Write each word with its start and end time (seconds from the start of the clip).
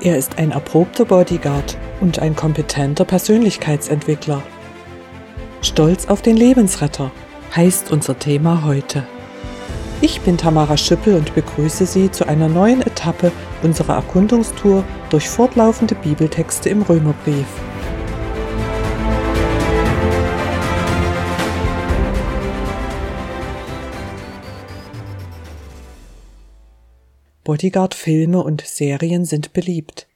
Er 0.00 0.16
ist 0.16 0.38
ein 0.38 0.52
erprobter 0.52 1.04
Bodyguard 1.04 1.76
und 2.00 2.20
ein 2.20 2.36
kompetenter 2.36 3.04
Persönlichkeitsentwickler. 3.04 4.42
Stolz 5.60 6.06
auf 6.06 6.22
den 6.22 6.36
Lebensretter 6.36 7.10
heißt 7.56 7.90
unser 7.90 8.16
Thema 8.16 8.62
heute. 8.64 9.04
Ich 10.00 10.20
bin 10.20 10.36
Tamara 10.36 10.76
Schüppel 10.76 11.16
und 11.16 11.34
begrüße 11.34 11.84
Sie 11.84 12.12
zu 12.12 12.28
einer 12.28 12.48
neuen 12.48 12.82
Etappe 12.82 13.32
unserer 13.64 13.96
Erkundungstour 13.96 14.84
durch 15.10 15.28
fortlaufende 15.28 15.96
Bibeltexte 15.96 16.68
im 16.68 16.82
Römerbrief. 16.82 17.46
Bodyguard-Filme 27.48 28.42
und 28.42 28.60
Serien 28.60 29.24
sind 29.24 29.54
beliebt. 29.54 30.06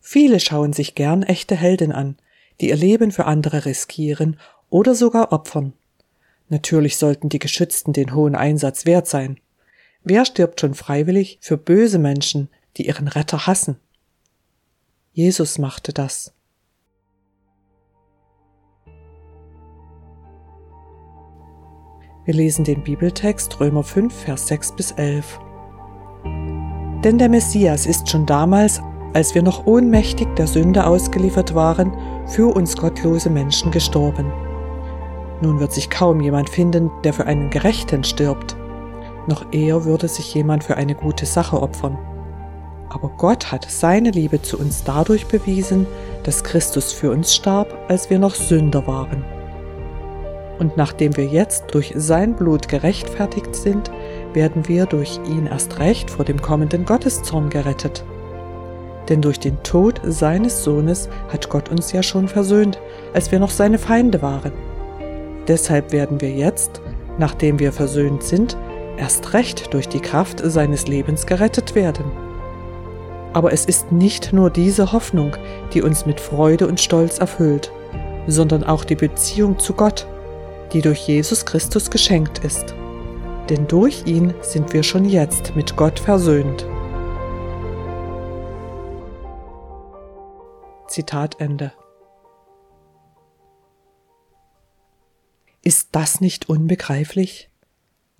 Viele 0.00 0.38
schauen 0.38 0.72
sich 0.72 0.94
gern 0.94 1.24
echte 1.24 1.56
Helden 1.56 1.90
an, 1.90 2.16
die 2.60 2.68
ihr 2.68 2.76
Leben 2.76 3.10
für 3.10 3.24
andere 3.24 3.64
riskieren 3.64 4.38
oder 4.70 4.94
sogar 4.94 5.32
opfern. 5.32 5.72
Natürlich 6.48 6.96
sollten 6.96 7.28
die 7.28 7.40
Geschützten 7.40 7.92
den 7.92 8.14
hohen 8.14 8.36
Einsatz 8.36 8.86
wert 8.86 9.08
sein. 9.08 9.40
Wer 10.04 10.24
stirbt 10.24 10.60
schon 10.60 10.74
freiwillig 10.74 11.38
für 11.40 11.56
böse 11.56 11.98
Menschen, 11.98 12.50
die 12.76 12.86
ihren 12.86 13.08
Retter 13.08 13.48
hassen? 13.48 13.80
Jesus 15.12 15.58
machte 15.58 15.92
das. 15.92 16.34
Wir 22.24 22.34
lesen 22.34 22.64
den 22.64 22.84
Bibeltext 22.84 23.58
Römer 23.58 23.82
5, 23.82 24.14
Vers 24.14 24.46
6 24.46 24.76
bis 24.76 24.92
11. 24.92 25.40
Denn 27.06 27.18
der 27.18 27.28
Messias 27.28 27.86
ist 27.86 28.10
schon 28.10 28.26
damals, 28.26 28.82
als 29.14 29.32
wir 29.36 29.42
noch 29.44 29.64
ohnmächtig 29.64 30.26
der 30.34 30.48
Sünde 30.48 30.84
ausgeliefert 30.84 31.54
waren, 31.54 31.92
für 32.26 32.52
uns 32.52 32.76
gottlose 32.76 33.30
Menschen 33.30 33.70
gestorben. 33.70 34.26
Nun 35.40 35.60
wird 35.60 35.72
sich 35.72 35.88
kaum 35.88 36.20
jemand 36.20 36.50
finden, 36.50 36.90
der 37.04 37.12
für 37.12 37.24
einen 37.26 37.48
Gerechten 37.50 38.02
stirbt. 38.02 38.56
Noch 39.28 39.52
eher 39.52 39.84
würde 39.84 40.08
sich 40.08 40.34
jemand 40.34 40.64
für 40.64 40.76
eine 40.76 40.96
gute 40.96 41.26
Sache 41.26 41.62
opfern. 41.62 41.96
Aber 42.88 43.12
Gott 43.16 43.52
hat 43.52 43.70
seine 43.70 44.10
Liebe 44.10 44.42
zu 44.42 44.58
uns 44.58 44.82
dadurch 44.82 45.28
bewiesen, 45.28 45.86
dass 46.24 46.42
Christus 46.42 46.92
für 46.92 47.12
uns 47.12 47.32
starb, 47.32 47.72
als 47.86 48.10
wir 48.10 48.18
noch 48.18 48.34
Sünder 48.34 48.84
waren. 48.88 49.24
Und 50.58 50.76
nachdem 50.76 51.16
wir 51.16 51.26
jetzt 51.26 51.66
durch 51.72 51.92
sein 51.94 52.34
Blut 52.34 52.66
gerechtfertigt 52.66 53.54
sind, 53.54 53.92
werden 54.36 54.68
wir 54.68 54.84
durch 54.84 55.18
ihn 55.26 55.46
erst 55.46 55.80
recht 55.80 56.10
vor 56.10 56.24
dem 56.24 56.40
kommenden 56.40 56.84
Gotteszorn 56.84 57.48
gerettet. 57.48 58.04
Denn 59.08 59.22
durch 59.22 59.40
den 59.40 59.60
Tod 59.62 60.00
seines 60.04 60.62
Sohnes 60.62 61.08
hat 61.32 61.48
Gott 61.48 61.70
uns 61.70 61.90
ja 61.90 62.02
schon 62.02 62.28
versöhnt, 62.28 62.78
als 63.14 63.32
wir 63.32 63.40
noch 63.40 63.50
seine 63.50 63.78
Feinde 63.78 64.20
waren. 64.20 64.52
Deshalb 65.48 65.90
werden 65.92 66.20
wir 66.20 66.30
jetzt, 66.30 66.82
nachdem 67.18 67.58
wir 67.58 67.72
versöhnt 67.72 68.22
sind, 68.22 68.58
erst 68.98 69.32
recht 69.32 69.72
durch 69.72 69.88
die 69.88 70.00
Kraft 70.00 70.42
seines 70.44 70.86
Lebens 70.86 71.24
gerettet 71.24 71.74
werden. 71.74 72.04
Aber 73.32 73.52
es 73.52 73.64
ist 73.64 73.90
nicht 73.90 74.34
nur 74.34 74.50
diese 74.50 74.92
Hoffnung, 74.92 75.36
die 75.72 75.82
uns 75.82 76.04
mit 76.04 76.20
Freude 76.20 76.66
und 76.66 76.80
Stolz 76.80 77.18
erfüllt, 77.18 77.72
sondern 78.26 78.64
auch 78.64 78.84
die 78.84 78.96
Beziehung 78.96 79.58
zu 79.58 79.72
Gott, 79.72 80.06
die 80.74 80.82
durch 80.82 81.06
Jesus 81.06 81.46
Christus 81.46 81.90
geschenkt 81.90 82.44
ist 82.44 82.74
denn 83.48 83.68
durch 83.68 84.06
ihn 84.06 84.34
sind 84.42 84.72
wir 84.72 84.82
schon 84.82 85.04
jetzt 85.04 85.54
mit 85.54 85.76
Gott 85.76 86.00
versöhnt. 86.00 86.66
Zitat 90.88 91.40
Ende. 91.40 91.72
Ist 95.62 95.90
das 95.92 96.20
nicht 96.20 96.48
unbegreiflich? 96.48 97.50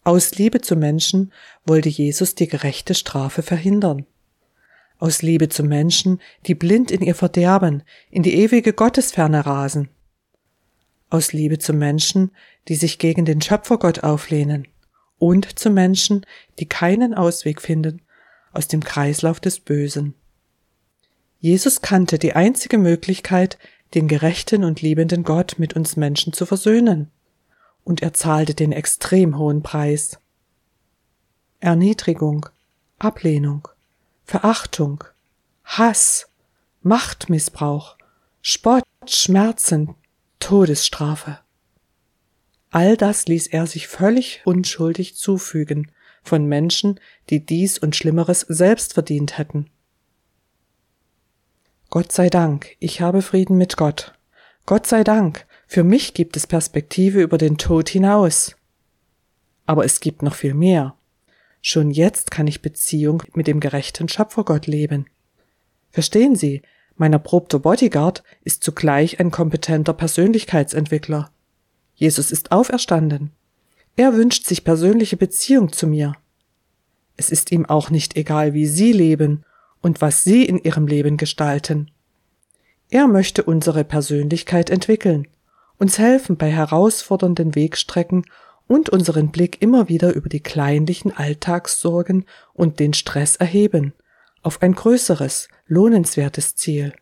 Aus 0.05 0.35
Liebe 0.37 0.61
zu 0.61 0.77
Menschen 0.77 1.33
wollte 1.65 1.89
Jesus 1.89 2.35
die 2.35 2.49
gerechte 2.49 2.95
Strafe 2.95 3.43
verhindern. 3.43 4.07
Aus 4.99 5.23
Liebe 5.23 5.49
zu 5.49 5.63
Menschen, 5.63 6.21
die 6.47 6.55
blind 6.55 6.91
in 6.91 7.03
ihr 7.03 7.15
Verderben, 7.15 7.83
in 8.11 8.23
die 8.23 8.35
ewige 8.35 8.73
Gottesferne 8.73 9.45
rasen. 9.47 9.89
Aus 11.11 11.33
Liebe 11.33 11.59
zu 11.59 11.73
Menschen, 11.73 12.31
die 12.69 12.77
sich 12.77 12.99
gegen 12.99 13.25
den 13.25 13.41
Schöpfergott 13.41 14.03
auflehnen 14.05 14.67
und 15.19 15.59
zu 15.59 15.71
Menschen, 15.71 16.27
die 16.59 16.67
keinen 16.67 17.15
Ausweg 17.15 17.61
finden 17.61 18.03
aus 18.53 18.69
dem 18.69 18.83
Kreislauf 18.83 19.41
des 19.41 19.61
Bösen. 19.61 20.15
Jesus 21.41 21.83
kannte 21.83 22.19
die 22.19 22.33
einzige 22.33 22.79
Möglichkeit, 22.79 23.59
den 23.95 24.09
gerechten 24.09 24.65
und 24.65 24.83
liebenden 24.83 25.23
Gott 25.23 25.57
mit 25.59 25.75
uns 25.75 25.97
Menschen 25.97 26.33
zu 26.33 26.47
versöhnen, 26.47 27.11
und 27.85 28.03
er 28.03 28.15
zahlte 28.15 28.55
den 28.55 28.73
extrem 28.73 29.39
hohen 29.39 29.63
Preis. 29.63 30.19
Erniedrigung, 31.61 32.47
Ablehnung, 32.99 33.69
Verachtung, 34.25 35.05
Hass, 35.65 36.29
Machtmissbrauch, 36.83 37.97
Spott, 38.43 38.85
Schmerzen, 39.07 39.95
Todesstrafe. 40.41 41.39
All 42.77 42.99
das 42.99 43.27
ließ 43.27 43.47
er 43.47 43.67
sich 43.67 43.89
völlig 43.89 44.43
unschuldig 44.45 45.17
zufügen 45.17 45.91
von 46.23 46.45
Menschen, 46.45 47.01
die 47.31 47.41
dies 47.41 47.79
und 47.79 47.97
Schlimmeres 47.97 48.43
selbst 48.43 48.93
verdient 48.93 49.39
hätten. 49.39 49.71
Gott 51.89 52.13
sei 52.13 52.29
Dank, 52.29 52.77
ich 52.79 53.01
habe 53.01 53.23
Frieden 53.23 53.57
mit 53.57 53.79
Gott. 53.79 54.13
Gott 54.67 54.87
sei 54.87 55.05
Dank, 55.05 55.47
für 55.67 55.85
mich 55.85 56.13
gibt 56.13 56.37
es 56.37 56.47
Perspektive 56.47 57.23
über 57.23 57.39
den 57.39 57.57
Tod 57.57 57.89
hinaus. 57.89 58.57
Aber 59.65 59.87
es 59.87 60.01
gibt 60.01 60.21
noch 60.21 60.35
viel 60.35 60.53
mehr. 60.53 60.97
Schon 61.63 61.91
jetzt 61.91 62.31
kann 62.31 62.47
ich 62.47 62.61
Beziehung 62.61 63.23
mit 63.33 63.47
dem 63.47 63.59
gerechten 63.59 64.11
Schöpfergott 64.11 64.67
leben. 64.67 65.07
Verstehen 65.93 66.37
Sie, 66.37 66.61
mein 66.95 67.15
erprobter 67.15 67.59
Bodyguard 67.59 68.23
ist 68.45 68.63
zugleich 68.63 69.19
ein 69.19 69.31
kompetenter 69.31 69.95
Persönlichkeitsentwickler. 69.95 71.31
Jesus 71.97 72.31
ist 72.31 72.53
auferstanden. 72.53 73.33
Er 73.97 74.15
wünscht 74.15 74.47
sich 74.47 74.63
persönliche 74.63 75.17
Beziehung 75.17 75.73
zu 75.73 75.87
mir. 75.87 76.15
Es 77.17 77.31
ist 77.31 77.51
ihm 77.51 77.67
auch 77.67 77.91
nicht 77.91 78.17
egal, 78.17 78.53
wie 78.53 78.67
Sie 78.67 78.93
leben 78.93 79.45
und 79.81 80.03
was 80.03 80.23
Sie 80.23 80.45
in 80.45 80.63
Ihrem 80.63 80.87
Leben 80.87 81.17
gestalten. 81.17 81.91
Er 82.91 83.09
möchte 83.09 83.43
unsere 83.43 83.83
Persönlichkeit 83.85 84.71
entwickeln, 84.71 85.27
uns 85.79 85.99
helfen 85.99 86.37
bei 86.37 86.51
herausfordernden 86.51 87.55
Wegstrecken 87.55 88.27
und 88.69 88.91
unseren 88.91 89.31
Blick 89.31 89.63
immer 89.63 89.89
wieder 89.89 90.15
über 90.15 90.29
die 90.29 90.41
kleinlichen 90.41 91.17
Alltagssorgen 91.17 92.27
und 92.53 92.79
den 92.79 92.93
Stress 92.93 93.37
erheben, 93.37 93.93
auf 94.43 94.63
ein 94.63 94.75
größeres, 94.75 95.49
lohnenswertes 95.67 96.55
Ziel. 96.55 96.93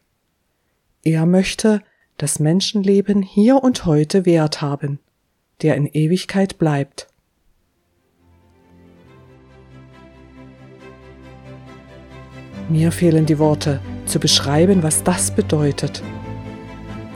Er 1.02 1.26
möchte, 1.26 1.82
dass 2.18 2.38
Menschenleben 2.38 3.22
hier 3.22 3.62
und 3.62 3.86
heute 3.86 4.26
Wert 4.26 4.62
haben, 4.62 4.98
der 5.62 5.76
in 5.76 5.86
Ewigkeit 5.86 6.58
bleibt. 6.58 7.08
Mir 12.68 12.92
fehlen 12.92 13.26
die 13.26 13.38
Worte, 13.38 13.80
zu 14.06 14.18
beschreiben, 14.18 14.82
was 14.82 15.02
das 15.02 15.30
bedeutet. 15.30 16.02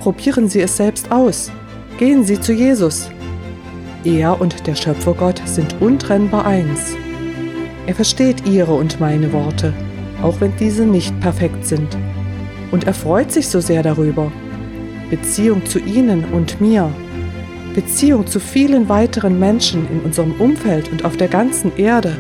Probieren 0.00 0.48
Sie 0.48 0.60
es 0.60 0.76
selbst 0.76 1.10
aus. 1.10 1.50
Gehen 1.98 2.24
Sie 2.24 2.40
zu 2.40 2.52
Jesus. 2.52 3.10
Er 4.04 4.40
und 4.40 4.66
der 4.66 4.74
Schöpfergott 4.74 5.40
sind 5.46 5.80
untrennbar 5.80 6.46
eins. 6.46 6.94
Er 7.86 7.94
versteht 7.94 8.46
Ihre 8.46 8.74
und 8.74 9.00
meine 9.00 9.32
Worte, 9.32 9.72
auch 10.22 10.40
wenn 10.40 10.54
diese 10.56 10.84
nicht 10.84 11.18
perfekt 11.20 11.66
sind. 11.66 11.96
Und 12.70 12.84
er 12.84 12.94
freut 12.94 13.32
sich 13.32 13.48
so 13.48 13.60
sehr 13.60 13.82
darüber, 13.82 14.30
Beziehung 15.10 15.64
zu 15.64 15.78
Ihnen 15.78 16.24
und 16.26 16.60
mir, 16.60 16.92
Beziehung 17.74 18.26
zu 18.26 18.40
vielen 18.40 18.88
weiteren 18.88 19.38
Menschen 19.38 19.88
in 19.90 20.00
unserem 20.00 20.32
Umfeld 20.32 20.90
und 20.90 21.04
auf 21.04 21.16
der 21.16 21.28
ganzen 21.28 21.76
Erde, 21.76 22.16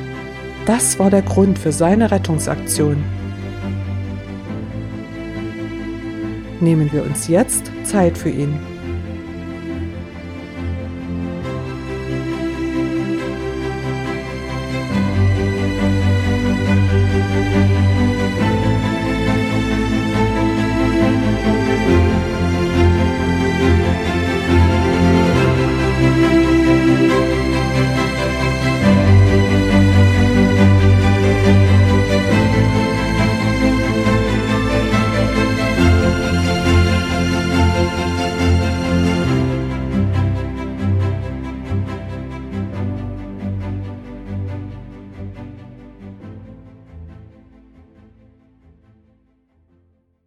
das 0.66 0.98
war 0.98 1.10
der 1.10 1.22
Grund 1.22 1.58
für 1.58 1.72
seine 1.72 2.10
Rettungsaktion. 2.10 3.02
Nehmen 6.60 6.92
wir 6.92 7.04
uns 7.04 7.28
jetzt 7.28 7.70
Zeit 7.84 8.16
für 8.16 8.30
ihn. 8.30 8.77